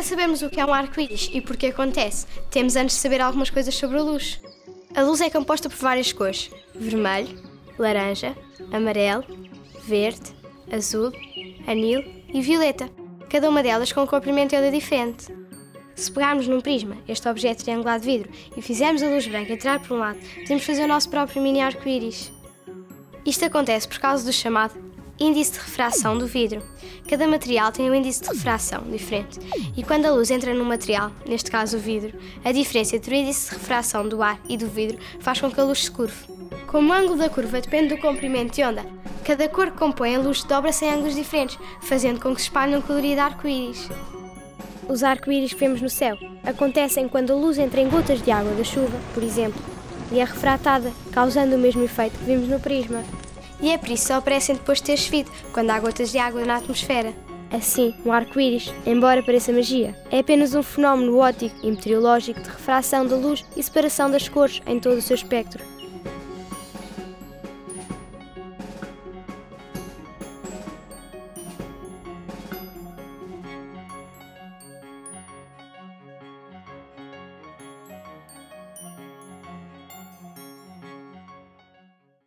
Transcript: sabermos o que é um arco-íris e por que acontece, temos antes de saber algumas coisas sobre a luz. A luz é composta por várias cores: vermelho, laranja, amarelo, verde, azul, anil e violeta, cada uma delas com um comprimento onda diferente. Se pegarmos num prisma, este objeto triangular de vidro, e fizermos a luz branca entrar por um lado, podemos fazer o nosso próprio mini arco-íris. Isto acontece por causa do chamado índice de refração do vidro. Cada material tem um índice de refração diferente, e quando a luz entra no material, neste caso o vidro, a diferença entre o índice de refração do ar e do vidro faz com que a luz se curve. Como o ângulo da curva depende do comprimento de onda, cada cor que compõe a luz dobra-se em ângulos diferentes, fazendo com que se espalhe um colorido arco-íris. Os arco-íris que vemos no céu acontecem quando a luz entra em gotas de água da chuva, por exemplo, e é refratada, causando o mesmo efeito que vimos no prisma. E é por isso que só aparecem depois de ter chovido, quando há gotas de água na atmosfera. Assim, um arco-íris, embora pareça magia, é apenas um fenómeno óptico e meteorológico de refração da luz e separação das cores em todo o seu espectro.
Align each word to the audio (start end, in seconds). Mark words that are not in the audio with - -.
sabermos 0.00 0.42
o 0.42 0.48
que 0.48 0.60
é 0.60 0.64
um 0.64 0.72
arco-íris 0.72 1.28
e 1.32 1.40
por 1.40 1.56
que 1.56 1.66
acontece, 1.66 2.24
temos 2.52 2.76
antes 2.76 2.94
de 2.94 3.02
saber 3.02 3.20
algumas 3.20 3.50
coisas 3.50 3.74
sobre 3.74 3.98
a 3.98 4.02
luz. 4.02 4.40
A 4.94 5.02
luz 5.02 5.20
é 5.20 5.28
composta 5.28 5.68
por 5.68 5.76
várias 5.76 6.12
cores: 6.12 6.50
vermelho, 6.72 7.36
laranja, 7.76 8.36
amarelo, 8.70 9.24
verde, 9.84 10.32
azul, 10.70 11.12
anil 11.66 12.04
e 12.32 12.40
violeta, 12.40 12.88
cada 13.28 13.50
uma 13.50 13.62
delas 13.62 13.92
com 13.92 14.02
um 14.02 14.06
comprimento 14.06 14.54
onda 14.54 14.70
diferente. 14.70 15.26
Se 15.94 16.10
pegarmos 16.10 16.46
num 16.46 16.60
prisma, 16.60 16.96
este 17.08 17.28
objeto 17.28 17.64
triangular 17.64 17.98
de 17.98 18.06
vidro, 18.06 18.30
e 18.56 18.62
fizermos 18.62 19.02
a 19.02 19.08
luz 19.08 19.26
branca 19.26 19.52
entrar 19.52 19.80
por 19.80 19.96
um 19.96 20.00
lado, 20.00 20.18
podemos 20.40 20.64
fazer 20.64 20.84
o 20.84 20.88
nosso 20.88 21.10
próprio 21.10 21.42
mini 21.42 21.60
arco-íris. 21.60 22.32
Isto 23.26 23.44
acontece 23.44 23.88
por 23.88 23.98
causa 23.98 24.24
do 24.24 24.32
chamado 24.32 24.91
índice 25.22 25.52
de 25.52 25.58
refração 25.58 26.18
do 26.18 26.26
vidro. 26.26 26.60
Cada 27.08 27.28
material 27.28 27.70
tem 27.70 27.88
um 27.88 27.94
índice 27.94 28.22
de 28.22 28.28
refração 28.28 28.82
diferente, 28.90 29.38
e 29.76 29.82
quando 29.84 30.06
a 30.06 30.10
luz 30.10 30.30
entra 30.30 30.52
no 30.52 30.64
material, 30.64 31.12
neste 31.26 31.50
caso 31.50 31.76
o 31.76 31.80
vidro, 31.80 32.18
a 32.44 32.50
diferença 32.50 32.96
entre 32.96 33.14
o 33.14 33.18
índice 33.18 33.50
de 33.50 33.56
refração 33.56 34.08
do 34.08 34.20
ar 34.20 34.40
e 34.48 34.56
do 34.56 34.66
vidro 34.66 34.98
faz 35.20 35.40
com 35.40 35.50
que 35.50 35.60
a 35.60 35.64
luz 35.64 35.84
se 35.84 35.90
curve. 35.90 36.26
Como 36.66 36.90
o 36.90 36.92
ângulo 36.92 37.18
da 37.18 37.28
curva 37.28 37.60
depende 37.60 37.94
do 37.94 38.00
comprimento 38.00 38.54
de 38.54 38.64
onda, 38.64 38.84
cada 39.24 39.48
cor 39.48 39.70
que 39.70 39.78
compõe 39.78 40.16
a 40.16 40.18
luz 40.18 40.42
dobra-se 40.42 40.84
em 40.84 40.90
ângulos 40.92 41.14
diferentes, 41.14 41.58
fazendo 41.82 42.20
com 42.20 42.34
que 42.34 42.40
se 42.40 42.48
espalhe 42.48 42.74
um 42.74 42.82
colorido 42.82 43.20
arco-íris. 43.20 43.88
Os 44.88 45.04
arco-íris 45.04 45.52
que 45.52 45.60
vemos 45.60 45.80
no 45.80 45.88
céu 45.88 46.18
acontecem 46.42 47.08
quando 47.08 47.32
a 47.32 47.36
luz 47.36 47.58
entra 47.58 47.80
em 47.80 47.88
gotas 47.88 48.20
de 48.20 48.30
água 48.32 48.52
da 48.54 48.64
chuva, 48.64 48.98
por 49.14 49.22
exemplo, 49.22 49.62
e 50.10 50.18
é 50.18 50.24
refratada, 50.24 50.92
causando 51.12 51.54
o 51.54 51.58
mesmo 51.58 51.84
efeito 51.84 52.18
que 52.18 52.24
vimos 52.24 52.48
no 52.48 52.58
prisma. 52.58 53.02
E 53.62 53.70
é 53.70 53.78
por 53.78 53.88
isso 53.90 54.02
que 54.02 54.08
só 54.08 54.14
aparecem 54.14 54.56
depois 54.56 54.78
de 54.78 54.84
ter 54.84 54.96
chovido, 54.98 55.30
quando 55.52 55.70
há 55.70 55.78
gotas 55.78 56.10
de 56.10 56.18
água 56.18 56.44
na 56.44 56.56
atmosfera. 56.56 57.14
Assim, 57.52 57.94
um 58.04 58.10
arco-íris, 58.10 58.72
embora 58.84 59.22
pareça 59.22 59.52
magia, 59.52 59.94
é 60.10 60.18
apenas 60.18 60.54
um 60.54 60.62
fenómeno 60.62 61.18
óptico 61.18 61.54
e 61.62 61.70
meteorológico 61.70 62.40
de 62.40 62.48
refração 62.48 63.06
da 63.06 63.14
luz 63.14 63.44
e 63.56 63.62
separação 63.62 64.10
das 64.10 64.28
cores 64.28 64.60
em 64.66 64.80
todo 64.80 64.98
o 64.98 65.02
seu 65.02 65.14
espectro. 65.14 65.62